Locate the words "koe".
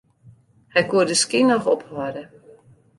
0.89-1.07